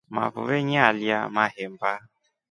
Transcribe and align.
Mafuve 0.15 0.57
nyalya 0.69 1.19
mahemba. 1.35 1.91